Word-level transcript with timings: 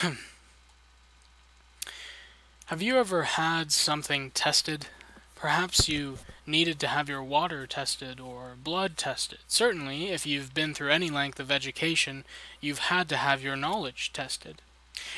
Have 2.66 2.80
you 2.80 2.96
ever 2.96 3.24
had 3.24 3.70
something 3.70 4.30
tested? 4.30 4.86
Perhaps 5.34 5.90
you 5.90 6.18
needed 6.46 6.80
to 6.80 6.86
have 6.86 7.10
your 7.10 7.22
water 7.22 7.66
tested 7.66 8.18
or 8.18 8.56
blood 8.62 8.96
tested. 8.96 9.40
Certainly, 9.46 10.08
if 10.08 10.24
you've 10.26 10.54
been 10.54 10.72
through 10.72 10.90
any 10.90 11.10
length 11.10 11.38
of 11.38 11.50
education, 11.50 12.24
you've 12.62 12.78
had 12.78 13.10
to 13.10 13.18
have 13.18 13.42
your 13.42 13.56
knowledge 13.56 14.10
tested. 14.14 14.62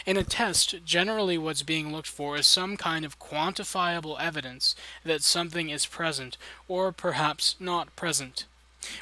In 0.05 0.17
a 0.17 0.25
test, 0.25 0.85
generally 0.85 1.39
what's 1.39 1.63
being 1.63 1.93
looked 1.93 2.09
for 2.09 2.37
is 2.37 2.47
some 2.49 2.77
kind 2.77 3.05
of 3.05 3.21
quantifiable 3.21 4.21
evidence 4.21 4.75
that 5.05 5.23
something 5.23 5.71
is 5.71 5.87
present 5.87 6.37
or 6.67 6.91
perhaps 6.91 7.55
not 7.61 7.95
present. 7.95 8.47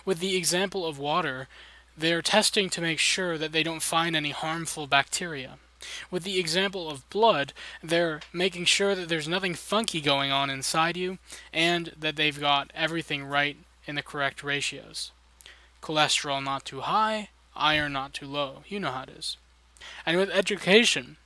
With 0.05 0.19
the 0.19 0.37
example 0.37 0.87
of 0.87 0.99
water, 0.99 1.49
they're 1.97 2.21
testing 2.21 2.69
to 2.71 2.83
make 2.83 2.99
sure 2.99 3.39
that 3.39 3.53
they 3.53 3.63
don't 3.63 3.83
find 3.83 4.15
any 4.15 4.31
harmful 4.31 4.87
bacteria. 4.87 5.59
With 6.11 6.25
the 6.25 6.39
example 6.39 6.91
of 6.91 7.09
blood, 7.11 7.53
they're 7.83 8.21
making 8.33 8.67
sure 8.67 8.95
that 8.95 9.09
there's 9.09 9.29
nothing 9.29 9.55
funky 9.55 10.01
going 10.01 10.31
on 10.31 10.51
inside 10.51 10.97
you 10.97 11.19
and 11.53 11.93
that 11.99 12.17
they've 12.17 12.39
got 12.39 12.71
everything 12.75 13.25
right 13.25 13.57
in 13.87 13.95
the 13.95 14.03
correct 14.03 14.43
ratios. 14.43 15.13
Cholesterol 15.83 16.43
not 16.43 16.65
too 16.65 16.81
high, 16.81 17.31
iron 17.57 17.93
not 17.93 18.15
too 18.15 18.27
low. 18.27 18.63
You 18.69 18.81
know 18.81 18.93
how 18.93 19.03
it 19.03 19.11
is. 19.11 19.37
And 20.05 20.17
with 20.17 20.31
education, 20.31 21.17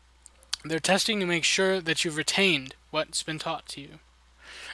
they're 0.64 0.78
testing 0.78 1.20
to 1.20 1.26
make 1.26 1.44
sure 1.44 1.80
that 1.80 2.04
you've 2.04 2.16
retained 2.16 2.74
what's 2.90 3.22
been 3.22 3.38
taught 3.38 3.66
to 3.68 3.80
you. 3.80 3.98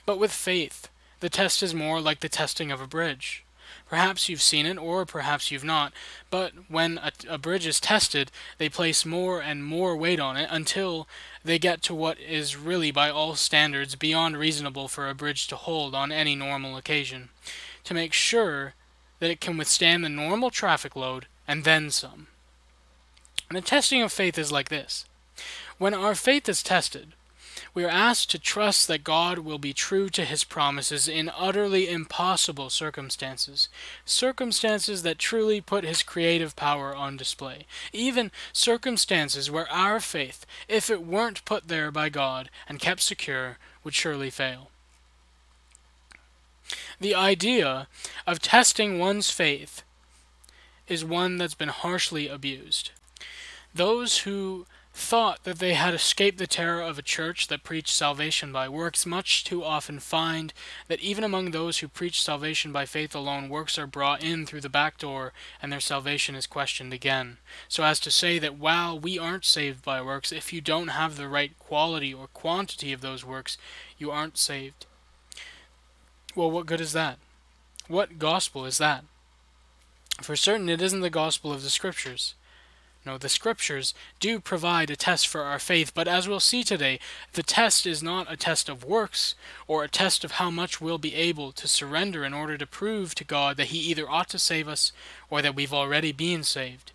But 0.07 0.19
with 0.19 0.33
faith, 0.33 0.89
the 1.21 1.29
test 1.29 1.63
is 1.63 1.75
more 1.75 2.01
like 2.01 2.21
the 2.21 2.29
testing 2.29 2.71
of 2.71 2.81
a 2.81 2.87
bridge. 2.87 3.45
Perhaps 3.91 4.29
you've 4.29 4.41
seen 4.41 4.67
it, 4.67 4.79
or 4.79 5.05
perhaps 5.05 5.51
you've 5.51 5.65
not, 5.65 5.93
but 6.31 6.53
when 6.69 6.97
a, 6.99 7.11
a, 7.29 7.39
bridge 7.39 7.67
is 7.67 7.81
tested, 7.81 8.31
they 8.57 8.69
place 8.69 9.05
more 9.05 9.43
and 9.43 9.65
more 9.65 9.97
weight 9.97 10.21
on 10.21 10.37
it 10.37 10.49
until 10.49 11.09
they 11.45 11.59
get 11.59 11.83
to 11.83 11.93
what 11.93 12.17
is 12.21 12.57
really, 12.57 12.93
by 12.93 13.11
all 13.11 13.35
standards, 13.35 13.97
beyond 13.97 14.37
reasonable 14.37 14.87
for 14.87 15.09
a 15.09 15.15
bridge 15.15 15.49
to 15.49 15.57
hold 15.57 15.93
on 15.93 16.13
any 16.13 16.37
normal 16.37 16.77
occasion, 16.77 17.31
to 17.83 17.93
make 17.93 18.13
sure 18.13 18.75
that 19.19 19.29
it 19.29 19.41
can 19.41 19.57
withstand 19.57 20.05
the 20.05 20.09
normal 20.09 20.51
traffic 20.51 20.95
load 20.95 21.27
and 21.49 21.65
then 21.65 21.91
some. 21.91 22.29
And 23.49 23.57
the 23.57 23.61
testing 23.61 24.03
of 24.03 24.13
faith 24.13 24.39
is 24.39 24.53
like 24.53 24.69
this. 24.69 25.05
When 25.79 25.95
our 25.95 26.15
faith 26.15 26.49
is 26.49 26.63
tested, 26.63 27.15
we 27.73 27.85
are 27.85 27.89
asked 27.89 28.31
to 28.31 28.39
trust 28.39 28.89
that 28.89 29.05
God 29.05 29.39
will 29.39 29.59
be 29.59 29.73
true 29.73 30.09
to 30.11 30.25
his 30.25 30.45
promises 30.45 31.07
in 31.09 31.31
utterly 31.37 31.89
impossible 31.89 32.71
circumstances, 32.71 33.69
circumstances 34.05 35.03
that 35.03 35.19
truly 35.19 35.61
put 35.61 35.85
his 35.85 36.03
creative 36.03 36.57
power 36.57 36.95
on 36.95 37.17
display, 37.17 37.67
even 37.93 38.33
circumstances 38.53 39.51
where 39.51 39.71
our 39.71 40.01
faith, 40.01 40.45
if 40.69 40.91
it 40.91 41.05
weren't 41.05 41.45
put 41.45 41.69
there 41.69 41.91
by 41.91 42.09
God 42.09 42.51
and 42.69 42.81
kept 42.81 43.03
secure, 43.03 43.59
would 43.85 43.95
surely 43.95 44.31
fail. 44.31 44.71
The 47.01 47.15
idea 47.15 47.89
of 48.27 48.41
testing 48.41 48.99
one's 48.99 49.31
faith 49.31 49.83
is 50.87 51.05
one 51.05 51.39
that's 51.39 51.55
been 51.55 51.69
harshly 51.69 52.29
abused. 52.29 52.91
Those 53.75 54.19
who 54.19 54.67
thought 55.01 55.45
that 55.45 55.59
they 55.59 55.75
had 55.75 55.95
escaped 55.95 56.39
the 56.39 56.47
terror 56.47 56.83
of 56.83 56.99
a 56.99 57.03
church 57.03 57.49
that 57.49 57.65
preached 57.65 57.95
salvation 57.95 58.53
by 58.53 58.69
works 58.69 59.07
much 59.07 59.43
too 59.43 59.65
often 59.65 59.99
find 59.99 60.53
that 60.89 61.01
even 61.01 61.25
among 61.25 61.51
those 61.51 61.79
who 61.79 61.89
preach 61.89 62.23
salvation 62.23 62.71
by 62.71 62.87
faith 62.87 63.15
alone, 63.15 63.49
works 63.49 63.79
are 63.79 63.87
brought 63.87 64.23
in 64.23 64.47
through 64.47 64.61
the 64.61 64.69
back 64.69 64.99
door 64.99 65.33
and 65.63 65.73
their 65.73 65.81
salvation 65.81 66.35
is 66.35 66.47
questioned 66.47 66.93
again. 66.93 67.39
So 67.67 67.83
as 67.83 67.99
to 68.01 68.11
say 68.11 68.39
that 68.39 68.59
while 68.59 68.99
we 68.99 69.19
aren't 69.19 69.45
saved 69.45 69.83
by 69.83 70.03
works, 70.03 70.33
if 70.33 70.53
you 70.53 70.61
don't 70.61 70.89
have 70.89 71.17
the 71.17 71.29
right 71.29 71.59
quality 71.59 72.13
or 72.13 72.29
quantity 72.29 72.93
of 72.93 73.01
those 73.01 73.25
works, 73.25 73.57
you 73.99 74.11
aren't 74.11 74.39
saved. 74.39 74.87
Well, 76.35 76.51
what 76.51 76.67
good 76.67 76.81
is 76.81 76.93
that? 76.93 77.19
What 77.89 78.19
gospel 78.19 78.67
is 78.67 78.79
that? 78.79 79.05
For 80.23 80.37
certain, 80.37 80.69
it 80.69 80.83
isn't 80.83 81.01
the 81.01 81.11
gospel 81.11 81.53
of 81.53 81.63
the 81.63 81.71
Scriptures. 81.71 82.35
No, 83.07 83.17
the 83.17 83.31
scriptures 83.31 83.95
do 84.19 84.41
provide 84.41 84.91
a 84.91 84.97
test 84.97 85.27
for 85.27 85.43
our 85.43 85.59
faith, 85.59 85.93
but 85.95 86.07
as 86.07 86.29
we'll 86.29 86.39
see 86.39 86.63
today, 86.63 87.01
the 87.33 87.43
test 87.43 87.87
is 87.87 88.03
not 88.03 88.31
a 88.31 88.37
test 88.37 88.69
of 88.69 88.85
works 88.85 89.35
or 89.67 89.83
a 89.83 89.89
test 89.89 90.23
of 90.23 90.33
how 90.33 90.51
much 90.51 90.81
we'll 90.83 90.99
be 90.99 91.15
able 91.15 91.51
to 91.53 91.67
surrender 91.67 92.25
in 92.25 92.35
order 92.35 92.59
to 92.59 92.67
prove 92.67 93.15
to 93.15 93.25
God 93.25 93.57
that 93.57 93.69
He 93.69 93.79
either 93.79 94.09
ought 94.09 94.29
to 94.31 94.39
save 94.39 94.69
us 94.69 94.93
or 95.31 95.41
that 95.41 95.55
we've 95.55 95.73
already 95.73 96.13
been 96.13 96.43
saved. 96.43 96.93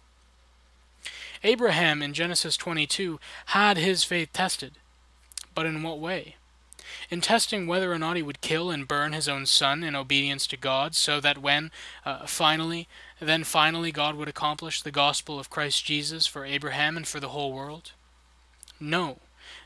Abraham 1.43 2.01
in 2.01 2.13
Genesis 2.13 2.57
22 2.57 3.19
had 3.47 3.77
his 3.77 4.03
faith 4.03 4.33
tested, 4.33 4.73
but 5.53 5.67
in 5.67 5.83
what 5.83 5.99
way? 5.99 6.37
In 7.09 7.21
testing 7.21 7.67
whether 7.67 7.91
or 7.91 7.99
not 7.99 8.15
he 8.15 8.21
would 8.21 8.41
kill 8.41 8.69
and 8.69 8.87
burn 8.87 9.13
his 9.13 9.27
own 9.27 9.45
son 9.45 9.83
in 9.83 9.95
obedience 9.95 10.47
to 10.47 10.57
God, 10.57 10.95
so 10.95 11.19
that 11.19 11.37
when 11.37 11.71
uh, 12.05 12.25
finally, 12.25 12.87
then 13.19 13.43
finally, 13.43 13.91
God 13.91 14.15
would 14.15 14.27
accomplish 14.27 14.81
the 14.81 14.91
gospel 14.91 15.39
of 15.39 15.49
Christ 15.49 15.85
Jesus 15.85 16.27
for 16.27 16.45
Abraham 16.45 16.97
and 16.97 17.07
for 17.07 17.19
the 17.19 17.29
whole 17.29 17.53
world? 17.53 17.91
No, 18.79 19.19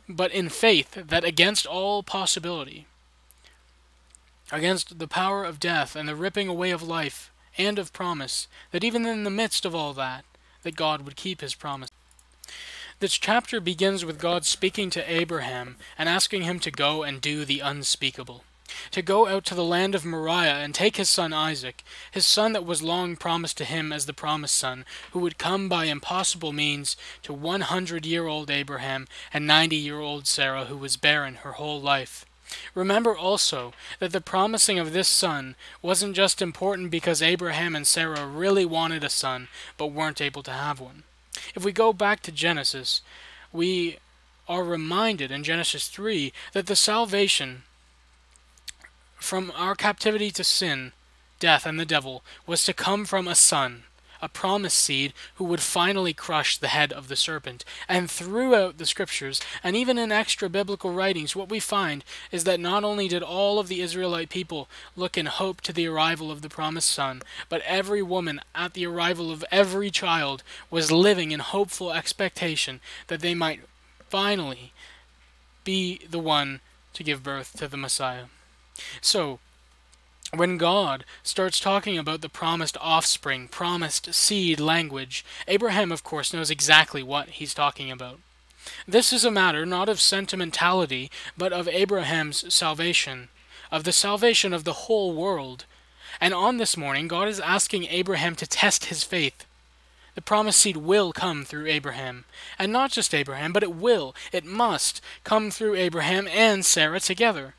but 0.07 0.31
in 0.31 0.50
faith 0.50 0.94
that 0.94 1.24
against 1.24 1.66
all 1.66 2.03
possibility, 2.03 2.88
against 4.51 5.00
the 5.00 5.07
power 5.07 5.44
of 5.44 5.59
death 5.59 5.96
and 5.96 6.07
the 6.07 6.16
ripping 6.16 6.47
away 6.47 6.72
of 6.72 6.81
life 6.81 7.31
and 7.57 7.78
of 7.78 7.94
promise, 7.94 8.47
that 8.72 8.84
even 8.84 9.06
in 9.06 9.24
the 9.24 9.30
midst 9.30 9.66
of 9.66 9.75
all 9.75 9.94
that, 9.94 10.25
that 10.63 10.75
God 10.75 11.01
would 11.01 11.16
keep 11.16 11.41
his 11.41 11.56
promise. 11.56 11.90
This 13.02 13.18
chapter 13.18 13.62
begins 13.62 14.04
with 14.04 14.20
God 14.20 14.44
speaking 14.44 14.90
to 14.90 15.10
Abraham 15.10 15.78
and 15.98 16.10
asking 16.10 16.42
him 16.42 16.60
to 16.60 16.70
go 16.70 17.04
and 17.04 17.22
do 17.22 17.46
the 17.46 17.62
unspeakable. 17.62 18.44
To 18.92 19.02
go 19.02 19.26
out 19.26 19.46
to 19.46 19.56
the 19.56 19.64
land 19.64 19.96
of 19.96 20.04
Moriah 20.04 20.58
and 20.58 20.76
take 20.76 20.98
his 20.98 21.10
son 21.10 21.32
Isaac, 21.32 21.86
his 22.12 22.26
son 22.26 22.52
that 22.52 22.66
was 22.66 22.84
long 22.84 23.16
promised 23.16 23.56
to 23.60 23.64
him 23.64 23.94
as 23.94 24.06
the 24.06 24.12
promised 24.12 24.56
son, 24.56 24.84
who 25.12 25.20
would 25.20 25.38
come 25.38 25.70
by 25.70 25.86
impossible 25.86 26.52
means 26.52 26.98
to 27.24 27.32
one 27.32 27.62
hundred 27.62 28.06
year 28.06 28.28
old 28.28 28.52
Abraham 28.52 29.08
and 29.34 29.48
ninety 29.48 29.78
year 29.78 30.00
old 30.02 30.28
Sarah, 30.28 30.66
who 30.66 30.76
was 30.76 30.98
barren 30.98 31.36
her 31.36 31.54
whole 31.54 31.80
life. 31.80 32.26
Remember 32.76 33.16
also 33.16 33.72
that 34.00 34.12
the 34.12 34.20
promising 34.20 34.78
of 34.78 34.92
this 34.92 35.08
son 35.08 35.56
wasn't 35.81 36.18
just 36.18 36.42
important 36.42 36.92
because 36.92 37.22
Abraham 37.22 37.78
and 37.78 37.88
Sarah 37.88 38.28
really 38.28 38.66
wanted 38.66 39.06
a 39.06 39.10
son 39.10 39.48
but 39.78 39.88
weren't 39.88 40.20
able 40.20 40.44
to 40.44 40.52
have 40.52 40.81
one. 40.81 41.04
If 41.55 41.63
we 41.63 41.72
go 41.72 41.94
back 41.94 42.22
to 42.22 42.31
Genesis, 42.31 43.01
we 43.51 43.97
are 44.47 44.63
reminded 44.63 45.31
in 45.31 45.44
Genesis 45.44 45.88
3 45.88 46.33
that 46.53 46.66
the 46.66 46.75
salvation 46.75 47.63
from 49.16 49.51
our 49.55 49.75
captivity 49.75 50.31
to 50.31 50.44
sin, 50.44 50.94
death, 51.39 51.66
and 51.66 51.79
the 51.79 51.85
devil 51.85 52.23
was 52.47 52.63
to 52.63 52.73
come 52.73 53.05
from 53.05 53.27
a 53.27 53.35
son 53.35 53.83
a 54.22 54.30
promised 54.30 54.78
seed 54.78 55.13
who 55.35 55.44
would 55.46 55.62
finally 55.62 56.13
crush 56.13 56.57
the 56.57 56.68
head 56.68 56.91
of 56.91 57.07
the 57.07 57.16
serpent. 57.16 57.63
And 57.88 58.09
throughout 58.09 58.78
the 58.78 58.85
scriptures, 58.85 59.41
and 59.63 59.75
even 59.75 59.97
in 59.97 60.12
extra 60.12 60.50
biblical 60.50 60.91
writings, 60.91 61.35
what 61.35 61.50
we 61.50 61.59
find 61.59 62.03
is 62.31 62.44
that 62.44 62.59
not 62.59 62.84
only 62.84 63.07
did 63.07 63.24
all 63.24 63.59
of 63.59 63.68
the 63.68 63.81
Israelite 63.81 64.30
people 64.30 64.68
look 64.96 65.18
in 65.18 65.25
hope 65.25 65.62
to 65.62 65.74
the 65.74 65.88
arrival 65.88 66.31
of 66.31 66.41
the 66.41 66.50
promised 66.50 66.91
son, 66.91 67.22
but 67.47 67.62
every 67.66 68.02
woman 68.02 68.41
at 68.53 68.74
the 68.74 68.85
arrival 68.85 69.31
of 69.31 69.46
every 69.52 69.90
child 69.90 70.44
was 70.69 70.91
living 70.91 71.31
in 71.31 71.40
hopeful 71.40 71.91
expectation 71.91 72.80
that 73.07 73.22
they 73.22 73.34
might 73.34 73.62
finally 74.09 74.74
be 75.63 76.00
the 76.09 76.19
one 76.19 76.62
to 76.94 77.03
give 77.03 77.24
birth 77.24 77.53
to 77.57 77.68
the 77.68 77.78
Messiah. 77.78 78.25
So, 79.01 79.40
when 80.34 80.57
God 80.57 81.06
starts 81.23 81.59
talking 81.59 81.97
about 81.97 82.22
the 82.22 82.29
promised 82.29 82.78
offspring, 82.79 83.47
promised 83.47 84.13
seed 84.13 84.59
language, 84.59 85.25
Abraham, 85.47 85.91
of 85.91 86.03
course, 86.03 86.34
knows 86.34 86.51
exactly 86.51 87.01
what 87.01 87.29
he's 87.29 87.53
talking 87.53 87.90
about. 87.90 88.19
This 88.88 89.12
is 89.12 89.25
a 89.25 89.31
matter 89.31 89.65
not 89.65 89.89
of 89.89 90.00
sentimentality, 90.00 91.09
but 91.38 91.51
of 91.51 91.68
Abraham's 91.68 92.54
salvation, 92.54 93.30
of 93.71 93.83
the 93.83 93.92
salvation 93.92 94.54
of 94.54 94.63
the 94.63 94.74
whole 94.74 95.13
world. 95.13 95.65
And 96.21 96.33
on 96.33 96.57
this 96.57 96.77
morning, 96.77 97.07
God 97.07 97.27
is 97.27 97.39
asking 97.39 97.86
Abraham 97.86 98.36
to 98.36 98.48
test 98.48 98.86
his 98.86 99.04
faith. 99.04 99.45
The 100.15 100.21
promised 100.21 100.59
seed 100.59 100.77
will 100.77 101.13
come 101.13 101.45
through 101.45 101.68
Abraham. 101.68 102.25
And 102.59 102.71
not 102.74 102.92
just 102.92 103.15
Abraham, 103.15 103.54
but 103.54 103.63
it 103.63 103.74
will, 103.74 104.13
it 104.31 104.45
must, 104.45 105.01
come 105.24 105.50
through 105.50 105.75
Abraham 105.75 106.27
and 106.27 106.65
Sarah 106.65 107.00
together. 107.00 107.56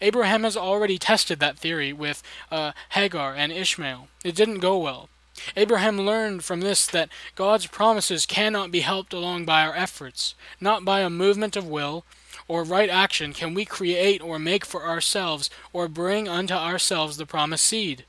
Abraham 0.00 0.44
has 0.44 0.56
already 0.56 0.98
tested 0.98 1.38
that 1.40 1.58
theory 1.58 1.92
with 1.92 2.22
uh, 2.50 2.72
Hagar 2.90 3.34
and 3.34 3.52
Ishmael. 3.52 4.08
It 4.24 4.34
didn't 4.34 4.58
go 4.60 4.78
well. 4.78 5.08
Abraham 5.56 6.00
learned 6.00 6.44
from 6.44 6.60
this 6.60 6.86
that 6.86 7.08
God's 7.34 7.66
promises 7.66 8.26
cannot 8.26 8.70
be 8.70 8.80
helped 8.80 9.12
along 9.12 9.44
by 9.44 9.66
our 9.66 9.74
efforts. 9.74 10.34
Not 10.60 10.84
by 10.84 11.00
a 11.00 11.10
movement 11.10 11.56
of 11.56 11.66
will 11.66 12.04
or 12.48 12.64
right 12.64 12.90
action 12.90 13.32
can 13.32 13.54
we 13.54 13.64
create 13.64 14.20
or 14.20 14.38
make 14.38 14.64
for 14.64 14.84
ourselves 14.86 15.50
or 15.72 15.88
bring 15.88 16.28
unto 16.28 16.54
ourselves 16.54 17.16
the 17.16 17.26
promised 17.26 17.64
seed. 17.64 18.04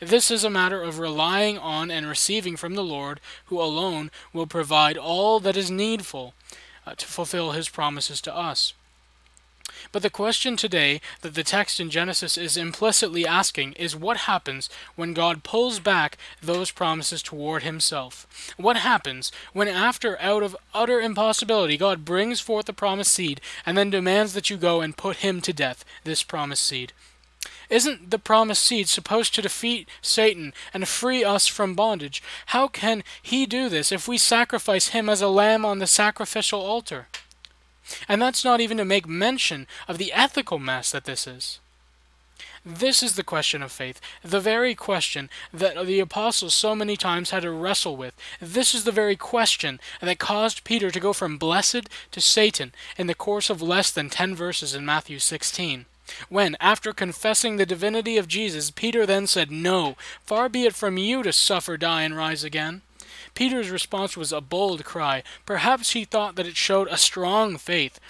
This 0.00 0.30
is 0.30 0.42
a 0.42 0.50
matter 0.50 0.82
of 0.82 0.98
relying 0.98 1.58
on 1.58 1.90
and 1.90 2.06
receiving 2.06 2.56
from 2.56 2.74
the 2.74 2.84
Lord, 2.84 3.20
who 3.46 3.60
alone 3.60 4.10
will 4.32 4.46
provide 4.46 4.96
all 4.96 5.38
that 5.40 5.56
is 5.56 5.70
needful 5.70 6.34
uh, 6.86 6.94
to 6.94 7.06
fulfill 7.06 7.52
his 7.52 7.68
promises 7.68 8.20
to 8.22 8.34
us. 8.34 8.72
But 9.92 10.02
the 10.02 10.10
question 10.10 10.56
today 10.56 11.00
that 11.22 11.34
the 11.34 11.44
text 11.44 11.80
in 11.80 11.90
Genesis 11.90 12.36
is 12.36 12.56
implicitly 12.56 13.26
asking 13.26 13.72
is 13.74 13.96
what 13.96 14.18
happens 14.18 14.68
when 14.94 15.14
God 15.14 15.42
pulls 15.42 15.78
back 15.80 16.18
those 16.42 16.70
promises 16.70 17.22
toward 17.22 17.62
himself? 17.62 18.26
What 18.56 18.76
happens 18.76 19.32
when, 19.52 19.68
after 19.68 20.20
out 20.20 20.42
of 20.42 20.56
utter 20.74 21.00
impossibility, 21.00 21.76
God 21.76 22.04
brings 22.04 22.40
forth 22.40 22.66
the 22.66 22.72
promised 22.72 23.12
seed 23.12 23.40
and 23.64 23.76
then 23.76 23.90
demands 23.90 24.32
that 24.34 24.50
you 24.50 24.56
go 24.56 24.80
and 24.80 24.96
put 24.96 25.16
him 25.16 25.40
to 25.42 25.52
death, 25.52 25.84
this 26.04 26.22
promised 26.22 26.62
seed? 26.62 26.92
Isn't 27.68 28.10
the 28.10 28.18
promised 28.18 28.62
seed 28.62 28.88
supposed 28.88 29.34
to 29.34 29.42
defeat 29.42 29.88
Satan 30.00 30.54
and 30.72 30.86
free 30.86 31.24
us 31.24 31.46
from 31.46 31.74
bondage? 31.74 32.22
How 32.46 32.68
can 32.68 33.02
he 33.20 33.46
do 33.46 33.68
this 33.68 33.90
if 33.90 34.06
we 34.06 34.18
sacrifice 34.18 34.88
him 34.88 35.08
as 35.08 35.20
a 35.20 35.28
lamb 35.28 35.64
on 35.64 35.78
the 35.78 35.86
sacrificial 35.86 36.60
altar? 36.60 37.08
And 38.08 38.20
that's 38.20 38.44
not 38.44 38.60
even 38.60 38.76
to 38.78 38.84
make 38.84 39.06
mention 39.06 39.66
of 39.88 39.98
the 39.98 40.12
ethical 40.12 40.58
mess 40.58 40.90
that 40.90 41.04
this 41.04 41.26
is. 41.26 41.60
This 42.64 43.00
is 43.00 43.14
the 43.14 43.22
question 43.22 43.62
of 43.62 43.70
faith, 43.70 44.00
the 44.24 44.40
very 44.40 44.74
question 44.74 45.30
that 45.52 45.86
the 45.86 46.00
apostles 46.00 46.52
so 46.52 46.74
many 46.74 46.96
times 46.96 47.30
had 47.30 47.44
to 47.44 47.50
wrestle 47.52 47.96
with. 47.96 48.12
This 48.40 48.74
is 48.74 48.82
the 48.82 48.90
very 48.90 49.14
question 49.14 49.78
that 50.00 50.18
caused 50.18 50.64
Peter 50.64 50.90
to 50.90 50.98
go 50.98 51.12
from 51.12 51.38
blessed 51.38 51.88
to 52.10 52.20
Satan 52.20 52.72
in 52.98 53.06
the 53.06 53.14
course 53.14 53.50
of 53.50 53.62
less 53.62 53.92
than 53.92 54.10
10 54.10 54.34
verses 54.34 54.74
in 54.74 54.84
Matthew 54.84 55.20
16. 55.20 55.86
When, 56.28 56.56
after 56.58 56.92
confessing 56.92 57.56
the 57.56 57.66
divinity 57.66 58.16
of 58.16 58.26
Jesus, 58.26 58.72
Peter 58.72 59.06
then 59.06 59.28
said, 59.28 59.50
No, 59.52 59.96
far 60.24 60.48
be 60.48 60.64
it 60.64 60.74
from 60.74 60.98
you 60.98 61.22
to 61.22 61.32
suffer, 61.32 61.76
die, 61.76 62.02
and 62.02 62.16
rise 62.16 62.42
again. 62.42 62.82
Peter's 63.36 63.70
response 63.70 64.16
was 64.16 64.32
a 64.32 64.40
bold 64.40 64.84
cry. 64.84 65.22
Perhaps 65.44 65.92
he 65.92 66.04
thought 66.04 66.34
that 66.34 66.46
it 66.46 66.56
showed 66.56 66.88
a 66.88 66.96
strong 66.96 67.56
faith. 67.56 68.00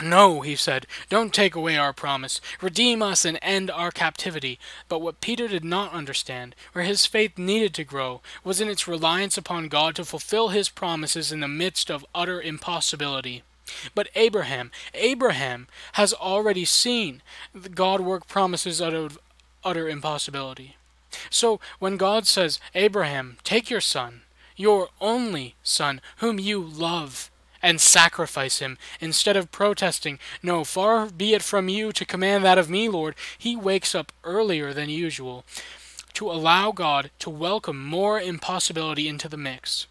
No, 0.00 0.42
he 0.42 0.54
said, 0.54 0.86
don't 1.08 1.34
take 1.34 1.54
away 1.54 1.76
our 1.76 1.92
promise. 1.92 2.40
Redeem 2.62 3.02
us 3.02 3.24
and 3.24 3.38
end 3.42 3.70
our 3.70 3.90
captivity. 3.90 4.58
But 4.88 5.00
what 5.00 5.20
Peter 5.20 5.48
did 5.48 5.64
not 5.64 5.92
understand, 5.92 6.54
where 6.72 6.84
his 6.84 7.06
faith 7.06 7.36
needed 7.36 7.74
to 7.74 7.84
grow, 7.84 8.20
was 8.44 8.60
in 8.60 8.68
its 8.68 8.86
reliance 8.86 9.36
upon 9.36 9.68
God 9.68 9.96
to 9.96 10.04
fulfill 10.04 10.48
his 10.48 10.68
promises 10.68 11.32
in 11.32 11.40
the 11.40 11.48
midst 11.48 11.90
of 11.90 12.06
utter 12.14 12.40
impossibility. 12.40 13.42
But 13.94 14.10
Abraham, 14.14 14.70
Abraham 14.94 15.66
has 15.94 16.14
already 16.14 16.64
seen 16.64 17.20
God 17.74 18.00
work 18.00 18.28
promises 18.28 18.80
out 18.80 18.94
of 18.94 19.18
utter 19.64 19.88
impossibility. 19.88 20.76
So 21.30 21.58
when 21.78 21.96
God 21.96 22.26
says, 22.26 22.60
Abraham, 22.74 23.38
take 23.42 23.70
your 23.70 23.80
son, 23.80 24.20
your 24.56 24.88
only 25.00 25.54
son, 25.62 26.00
whom 26.18 26.38
you 26.38 26.60
love, 26.60 27.30
and 27.62 27.80
sacrifice 27.80 28.58
him, 28.58 28.78
instead 29.00 29.36
of 29.36 29.50
protesting, 29.50 30.18
No, 30.42 30.64
far 30.64 31.06
be 31.06 31.34
it 31.34 31.42
from 31.42 31.68
you 31.68 31.92
to 31.92 32.04
command 32.04 32.44
that 32.44 32.58
of 32.58 32.70
me, 32.70 32.88
Lord, 32.88 33.14
he 33.38 33.56
wakes 33.56 33.94
up 33.94 34.12
earlier 34.24 34.72
than 34.72 34.88
usual 34.88 35.44
to 36.14 36.30
allow 36.30 36.72
God 36.72 37.10
to 37.18 37.30
welcome 37.30 37.84
more 37.84 38.20
impossibility 38.20 39.08
into 39.08 39.28
the 39.28 39.36
mix. 39.36 39.86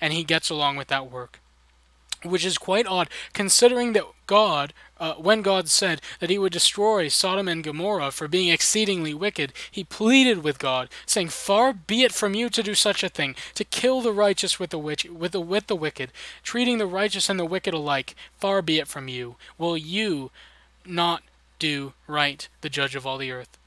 And 0.00 0.12
he 0.12 0.24
gets 0.24 0.50
along 0.50 0.76
with 0.76 0.88
that 0.88 1.10
work 1.10 1.41
which 2.24 2.44
is 2.44 2.58
quite 2.58 2.86
odd 2.86 3.08
considering 3.32 3.92
that 3.92 4.04
God, 4.26 4.72
uh, 4.98 5.14
when 5.14 5.42
God 5.42 5.68
said 5.68 6.00
that 6.20 6.30
he 6.30 6.38
would 6.38 6.52
destroy 6.52 7.08
Sodom 7.08 7.48
and 7.48 7.62
Gomorrah 7.62 8.10
for 8.10 8.28
being 8.28 8.48
exceedingly 8.48 9.12
wicked, 9.12 9.52
he 9.70 9.84
pleaded 9.84 10.42
with 10.42 10.58
God, 10.58 10.88
saying, 11.06 11.28
Far 11.28 11.72
be 11.72 12.02
it 12.02 12.12
from 12.12 12.34
you 12.34 12.48
to 12.50 12.62
do 12.62 12.74
such 12.74 13.02
a 13.02 13.08
thing, 13.08 13.34
to 13.54 13.64
kill 13.64 14.00
the 14.00 14.12
righteous 14.12 14.58
with 14.58 14.70
the, 14.70 14.78
witch, 14.78 15.04
with 15.04 15.32
the, 15.32 15.40
with 15.40 15.66
the 15.66 15.76
wicked, 15.76 16.12
treating 16.42 16.78
the 16.78 16.86
righteous 16.86 17.28
and 17.28 17.38
the 17.38 17.44
wicked 17.44 17.74
alike. 17.74 18.14
Far 18.38 18.62
be 18.62 18.78
it 18.78 18.88
from 18.88 19.08
you. 19.08 19.36
Will 19.58 19.76
you 19.76 20.30
not 20.86 21.22
do 21.58 21.92
right, 22.06 22.48
the 22.60 22.70
judge 22.70 22.94
of 22.94 23.06
all 23.06 23.18
the 23.18 23.32
earth? 23.32 23.58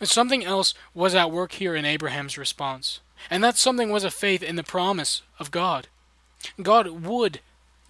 And 0.00 0.08
something 0.08 0.44
else 0.44 0.74
was 0.92 1.14
at 1.14 1.30
work 1.30 1.52
here 1.52 1.74
in 1.74 1.84
Abraham's 1.84 2.38
response. 2.38 3.00
And 3.30 3.42
that 3.42 3.56
something 3.56 3.90
was 3.90 4.04
a 4.04 4.10
faith 4.10 4.42
in 4.42 4.56
the 4.56 4.62
promise 4.62 5.22
of 5.38 5.50
God. 5.50 5.88
God 6.60 6.88
would 6.88 7.40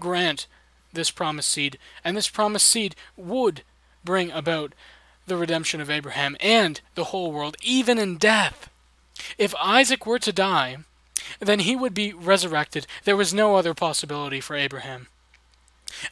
grant 0.00 0.46
this 0.92 1.10
promised 1.10 1.50
seed, 1.50 1.78
and 2.04 2.16
this 2.16 2.28
promised 2.28 2.66
seed 2.66 2.94
would 3.16 3.62
bring 4.04 4.30
about 4.30 4.74
the 5.26 5.36
redemption 5.36 5.80
of 5.80 5.90
Abraham 5.90 6.36
and 6.40 6.80
the 6.94 7.04
whole 7.04 7.32
world, 7.32 7.56
even 7.62 7.98
in 7.98 8.16
death. 8.16 8.68
If 9.38 9.54
Isaac 9.60 10.06
were 10.06 10.18
to 10.18 10.32
die, 10.32 10.78
then 11.40 11.60
he 11.60 11.74
would 11.74 11.94
be 11.94 12.12
resurrected. 12.12 12.86
There 13.04 13.16
was 13.16 13.32
no 13.32 13.56
other 13.56 13.74
possibility 13.74 14.40
for 14.40 14.56
Abraham. 14.56 15.08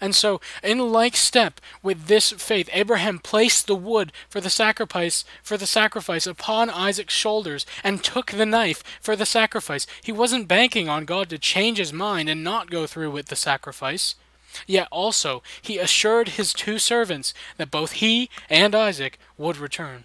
And 0.00 0.14
so, 0.14 0.40
in 0.62 0.78
like 0.78 1.16
step 1.16 1.60
with 1.82 2.06
this 2.06 2.32
faith, 2.32 2.68
Abraham 2.72 3.18
placed 3.18 3.66
the 3.66 3.76
wood 3.76 4.12
for 4.28 4.40
the 4.40 4.50
sacrifice 4.50 5.24
for 5.42 5.56
the 5.56 5.66
sacrifice 5.66 6.26
upon 6.26 6.70
Isaac's 6.70 7.14
shoulders 7.14 7.66
and 7.82 8.02
took 8.02 8.32
the 8.32 8.46
knife 8.46 8.82
for 9.00 9.16
the 9.16 9.26
sacrifice. 9.26 9.86
He 10.02 10.12
wasn't 10.12 10.48
banking 10.48 10.88
on 10.88 11.04
God 11.04 11.28
to 11.30 11.38
change 11.38 11.78
his 11.78 11.92
mind 11.92 12.28
and 12.28 12.44
not 12.44 12.70
go 12.70 12.86
through 12.86 13.10
with 13.10 13.26
the 13.26 13.36
sacrifice. 13.36 14.14
Yet 14.66 14.88
also 14.90 15.42
he 15.60 15.78
assured 15.78 16.30
his 16.30 16.52
two 16.52 16.78
servants 16.78 17.32
that 17.56 17.70
both 17.70 17.92
he 17.92 18.28
and 18.50 18.74
Isaac 18.74 19.18
would 19.38 19.56
return. 19.56 20.04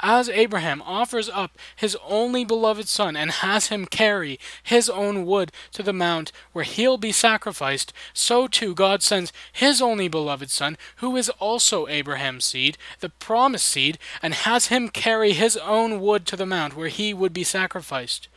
As 0.00 0.28
Abraham 0.28 0.82
offers 0.82 1.28
up 1.28 1.56
his 1.74 1.96
only 2.06 2.44
beloved 2.44 2.88
son 2.88 3.16
and 3.16 3.30
has 3.30 3.68
him 3.68 3.86
carry 3.86 4.38
his 4.62 4.90
own 4.90 5.24
wood 5.26 5.52
to 5.72 5.82
the 5.82 5.92
mount 5.92 6.32
where 6.52 6.64
he'll 6.64 6.98
be 6.98 7.12
sacrificed, 7.12 7.92
so 8.12 8.46
too 8.46 8.74
God 8.74 9.02
sends 9.02 9.32
his 9.52 9.80
only 9.80 10.08
beloved 10.08 10.50
son, 10.50 10.76
who 10.96 11.16
is 11.16 11.28
also 11.30 11.86
Abraham's 11.88 12.44
seed, 12.44 12.76
the 13.00 13.08
promised 13.08 13.66
seed, 13.66 13.98
and 14.22 14.34
has 14.34 14.66
him 14.66 14.88
carry 14.88 15.32
his 15.32 15.56
own 15.56 16.00
wood 16.00 16.26
to 16.26 16.36
the 16.36 16.46
mount 16.46 16.76
where 16.76 16.88
he 16.88 17.14
would 17.14 17.32
be 17.32 17.44
sacrificed. 17.44 18.28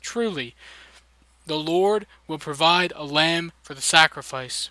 Truly, 0.00 0.54
the 1.46 1.58
Lord 1.58 2.06
will 2.26 2.38
provide 2.38 2.92
a 2.94 3.04
lamb 3.04 3.52
for 3.62 3.74
the 3.74 3.82
sacrifice, 3.82 4.70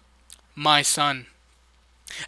my 0.56 0.82
son. 0.82 1.28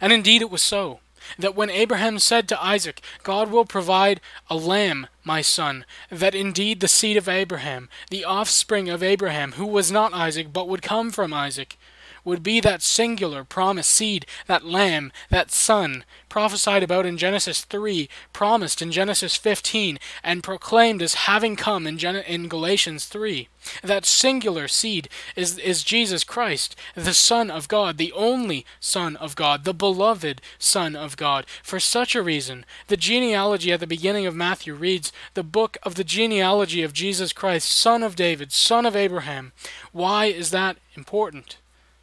And 0.00 0.12
indeed 0.12 0.42
it 0.42 0.50
was 0.50 0.62
so 0.62 1.00
that 1.38 1.54
when 1.54 1.70
Abraham 1.70 2.18
said 2.18 2.48
to 2.48 2.62
Isaac, 2.62 3.00
God 3.22 3.50
will 3.50 3.64
provide 3.64 4.20
a 4.48 4.56
lamb, 4.56 5.06
my 5.24 5.40
son, 5.40 5.84
that 6.10 6.34
indeed 6.34 6.80
the 6.80 6.88
seed 6.88 7.16
of 7.16 7.28
Abraham, 7.28 7.88
the 8.10 8.24
offspring 8.24 8.88
of 8.88 9.02
Abraham, 9.02 9.52
who 9.52 9.66
was 9.66 9.92
not 9.92 10.12
Isaac 10.12 10.52
but 10.52 10.68
would 10.68 10.82
come 10.82 11.10
from 11.10 11.32
Isaac, 11.32 11.76
would 12.24 12.42
be 12.42 12.60
that 12.60 12.82
singular 12.82 13.44
promised 13.44 13.90
seed, 13.90 14.26
that 14.46 14.64
lamb, 14.64 15.12
that 15.30 15.50
son, 15.50 16.04
prophesied 16.28 16.82
about 16.82 17.04
in 17.04 17.18
Genesis 17.18 17.62
3, 17.62 18.08
promised 18.32 18.80
in 18.80 18.90
Genesis 18.90 19.36
15, 19.36 19.98
and 20.22 20.42
proclaimed 20.42 21.02
as 21.02 21.14
having 21.14 21.56
come 21.56 21.86
in, 21.86 21.98
Gen- 21.98 22.16
in 22.16 22.48
Galatians 22.48 23.06
3. 23.06 23.48
That 23.82 24.04
singular 24.04 24.66
seed 24.66 25.08
is, 25.36 25.58
is 25.58 25.84
Jesus 25.84 26.24
Christ, 26.24 26.74
the 26.94 27.14
Son 27.14 27.50
of 27.50 27.68
God, 27.68 27.98
the 27.98 28.12
only 28.12 28.64
Son 28.80 29.16
of 29.16 29.36
God, 29.36 29.64
the 29.64 29.74
beloved 29.74 30.40
Son 30.58 30.96
of 30.96 31.16
God. 31.16 31.46
For 31.62 31.78
such 31.78 32.14
a 32.14 32.22
reason, 32.22 32.64
the 32.88 32.96
genealogy 32.96 33.72
at 33.72 33.80
the 33.80 33.86
beginning 33.86 34.26
of 34.26 34.34
Matthew 34.34 34.74
reads, 34.74 35.12
The 35.34 35.44
book 35.44 35.76
of 35.82 35.94
the 35.96 36.04
genealogy 36.04 36.82
of 36.82 36.92
Jesus 36.92 37.32
Christ, 37.32 37.68
Son 37.68 38.02
of 38.02 38.16
David, 38.16 38.52
Son 38.52 38.86
of 38.86 38.96
Abraham. 38.96 39.52
Why 39.92 40.26
is 40.26 40.50
that 40.50 40.78
important? 40.96 41.58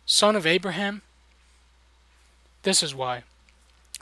Son 0.09 0.35
of 0.35 0.47
Abraham? 0.47 1.03
This 2.63 2.81
is 2.81 2.95
why. 2.95 3.23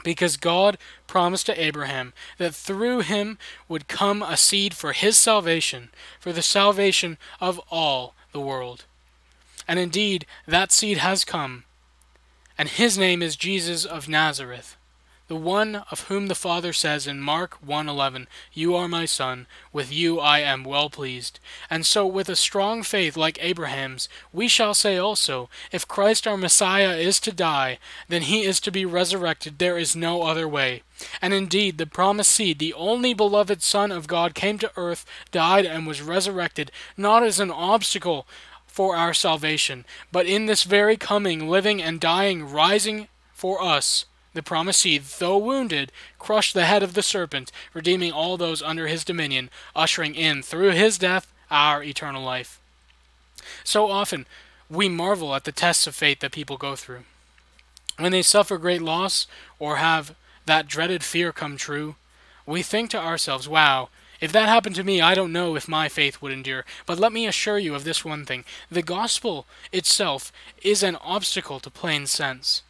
Because 0.03 0.37
God 0.37 0.77
promised 1.05 1.47
to 1.47 1.61
Abraham 1.61 2.13
that 2.37 2.55
through 2.55 3.01
him 3.01 3.37
would 3.67 3.89
come 3.89 4.23
a 4.23 4.37
seed 4.37 4.73
for 4.73 4.93
his 4.93 5.17
salvation, 5.17 5.89
for 6.19 6.31
the 6.31 6.41
salvation 6.41 7.17
of 7.41 7.59
all 7.69 8.15
the 8.31 8.39
world. 8.39 8.85
And 9.67 9.77
indeed, 9.79 10.25
that 10.47 10.71
seed 10.71 10.97
has 10.97 11.25
come, 11.25 11.65
and 12.57 12.69
his 12.69 12.97
name 12.97 13.21
is 13.21 13.35
Jesus 13.35 13.83
of 13.83 14.07
Nazareth 14.07 14.77
the 15.27 15.35
one 15.35 15.83
of 15.91 16.07
whom 16.07 16.27
the 16.27 16.35
Father 16.35 16.71
says 16.71 17.05
in 17.05 17.19
Mark 17.19 17.57
1:11, 17.61 18.27
"You 18.53 18.77
are 18.77 18.87
my 18.87 19.03
son; 19.03 19.45
with 19.73 19.91
you 19.91 20.21
I 20.21 20.39
am 20.39 20.63
well 20.63 20.89
pleased." 20.89 21.41
And 21.69 21.85
so 21.85 22.05
with 22.05 22.29
a 22.29 22.35
strong 22.37 22.81
faith 22.81 23.17
like 23.17 23.37
Abraham's, 23.41 24.07
we 24.31 24.47
shall 24.47 24.73
say 24.73 24.97
also, 24.97 25.49
if 25.69 25.85
Christ 25.85 26.25
our 26.27 26.37
Messiah 26.37 26.95
is 26.95 27.19
to 27.19 27.33
die, 27.33 27.77
then 28.07 28.21
he 28.21 28.43
is 28.43 28.61
to 28.61 28.71
be 28.71 28.85
resurrected; 28.85 29.59
there 29.59 29.77
is 29.77 29.97
no 29.97 30.23
other 30.23 30.47
way. 30.47 30.83
And 31.21 31.33
indeed, 31.33 31.77
the 31.77 31.85
promised 31.85 32.31
seed, 32.31 32.57
the 32.59 32.73
only 32.73 33.13
beloved 33.13 33.61
Son 33.61 33.91
of 33.91 34.07
God, 34.07 34.33
came 34.33 34.57
to 34.59 34.71
earth, 34.77 35.05
died, 35.31 35.65
and 35.65 35.85
was 35.85 36.01
resurrected, 36.01 36.71
not 36.95 37.23
as 37.23 37.41
an 37.41 37.51
obstacle 37.51 38.25
for 38.65 38.95
our 38.95 39.13
salvation, 39.13 39.83
but 40.09 40.25
in 40.25 40.45
this 40.45 40.63
very 40.63 40.95
coming, 40.95 41.49
living, 41.49 41.81
and 41.81 41.99
dying, 41.99 42.49
rising 42.49 43.09
for 43.33 43.61
us 43.61 44.05
The 44.37 44.43
promised 44.43 44.81
seed, 44.81 45.01
though 45.17 45.39
wounded, 45.39 45.91
crushed 46.19 46.53
the 46.53 46.67
head 46.67 46.83
of 46.83 46.93
the 46.93 47.01
serpent, 47.01 47.51
redeeming 47.73 48.11
all 48.11 48.37
those 48.37 48.61
under 48.61 48.85
his 48.85 49.03
dominion, 49.03 49.49
ushering 49.75 50.13
in, 50.13 50.43
through 50.43 50.73
his 50.73 50.99
death, 50.99 51.33
our 51.49 51.81
eternal 51.81 52.23
life. 52.23 52.59
So 53.63 53.89
often, 53.89 54.27
we 54.69 54.89
marvel 54.89 55.33
at 55.33 55.45
the 55.45 55.51
tests 55.51 55.87
of 55.87 55.95
faith 55.95 56.19
that 56.19 56.33
people 56.33 56.55
go 56.55 56.75
through. 56.75 57.05
When 57.97 58.11
they 58.11 58.21
suffer 58.21 58.59
great 58.59 58.83
loss 58.83 59.25
or 59.57 59.77
have 59.77 60.13
that 60.45 60.67
dreaded 60.67 61.03
fear 61.03 61.31
come 61.31 61.57
true, 61.57 61.95
we 62.45 62.61
think 62.61 62.91
to 62.91 62.99
ourselves, 62.99 63.49
wow, 63.49 63.89
if 64.21 64.31
that 64.33 64.49
happened 64.49 64.75
to 64.75 64.83
me, 64.83 65.01
I 65.01 65.15
don't 65.15 65.33
know 65.33 65.55
if 65.55 65.67
my 65.67 65.89
faith 65.89 66.21
would 66.21 66.31
endure. 66.31 66.63
But 66.85 66.99
let 66.99 67.11
me 67.11 67.25
assure 67.25 67.57
you 67.57 67.73
of 67.73 67.85
this 67.85 68.05
one 68.05 68.23
thing 68.23 68.45
the 68.69 68.83
gospel 68.83 69.47
itself 69.71 70.31
is 70.61 70.83
an 70.83 70.95
obstacle 70.97 71.59
to 71.59 71.71
plain 71.71 72.05
sense. 72.05 72.61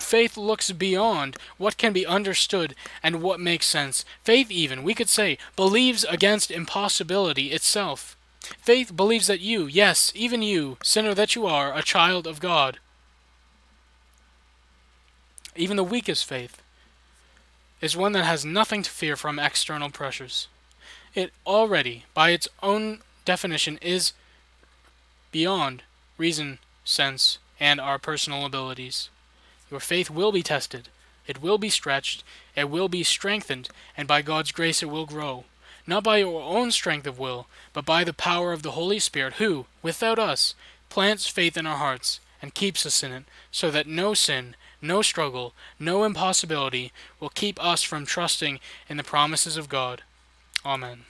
Faith 0.00 0.36
looks 0.36 0.72
beyond 0.72 1.36
what 1.58 1.76
can 1.76 1.92
be 1.92 2.06
understood 2.06 2.74
and 3.02 3.22
what 3.22 3.40
makes 3.40 3.66
sense. 3.66 4.04
Faith, 4.22 4.50
even, 4.50 4.82
we 4.82 4.94
could 4.94 5.08
say, 5.08 5.38
believes 5.56 6.04
against 6.04 6.50
impossibility 6.50 7.52
itself. 7.52 8.16
Faith 8.60 8.94
believes 8.94 9.26
that 9.26 9.40
you, 9.40 9.66
yes, 9.66 10.12
even 10.14 10.42
you, 10.42 10.76
sinner 10.82 11.14
that 11.14 11.34
you 11.34 11.46
are, 11.46 11.76
a 11.76 11.82
child 11.82 12.26
of 12.26 12.40
God. 12.40 12.78
Even 15.56 15.76
the 15.76 15.84
weakest 15.84 16.26
faith 16.26 16.60
is 17.80 17.96
one 17.96 18.12
that 18.12 18.24
has 18.24 18.44
nothing 18.44 18.82
to 18.82 18.90
fear 18.90 19.16
from 19.16 19.38
external 19.38 19.90
pressures. 19.90 20.48
It 21.14 21.32
already, 21.46 22.04
by 22.12 22.30
its 22.30 22.48
own 22.62 23.00
definition, 23.24 23.78
is 23.80 24.12
beyond 25.30 25.82
reason, 26.18 26.58
sense, 26.84 27.38
and 27.60 27.80
our 27.80 27.98
personal 27.98 28.44
abilities. 28.44 29.10
Your 29.74 29.80
faith 29.80 30.08
will 30.08 30.30
be 30.30 30.44
tested, 30.44 30.88
it 31.26 31.42
will 31.42 31.58
be 31.58 31.68
stretched, 31.68 32.22
it 32.54 32.70
will 32.70 32.88
be 32.88 33.02
strengthened, 33.02 33.68
and 33.96 34.06
by 34.06 34.22
God's 34.22 34.52
grace 34.52 34.84
it 34.84 34.88
will 34.88 35.04
grow 35.04 35.42
not 35.86 36.04
by 36.04 36.18
your 36.18 36.42
own 36.42 36.70
strength 36.70 37.06
of 37.06 37.18
will, 37.18 37.46
but 37.72 37.84
by 37.84 38.04
the 38.04 38.12
power 38.12 38.52
of 38.52 38.62
the 38.62 38.72
Holy 38.72 38.98
Spirit, 38.98 39.34
who, 39.34 39.66
without 39.82 40.18
us, 40.18 40.54
plants 40.88 41.26
faith 41.26 41.56
in 41.56 41.66
our 41.66 41.76
hearts 41.76 42.20
and 42.40 42.54
keeps 42.54 42.86
us 42.86 43.02
in 43.02 43.12
it, 43.12 43.24
so 43.50 43.70
that 43.70 43.86
no 43.86 44.14
sin, 44.14 44.54
no 44.80 45.02
struggle, 45.02 45.54
no 45.78 46.04
impossibility 46.04 46.92
will 47.20 47.28
keep 47.28 47.62
us 47.62 47.82
from 47.82 48.06
trusting 48.06 48.60
in 48.88 48.96
the 48.96 49.04
promises 49.04 49.56
of 49.56 49.68
God. 49.68 50.02
Amen. 50.64 51.04